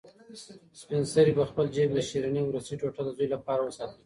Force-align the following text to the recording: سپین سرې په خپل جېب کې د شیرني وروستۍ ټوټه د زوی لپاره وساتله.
سپین 0.79 1.03
سرې 1.13 1.31
په 1.37 1.43
خپل 1.49 1.65
جېب 1.75 1.89
کې 1.91 1.95
د 1.95 2.05
شیرني 2.09 2.41
وروستۍ 2.45 2.75
ټوټه 2.79 3.01
د 3.05 3.09
زوی 3.17 3.27
لپاره 3.35 3.61
وساتله. 3.63 3.99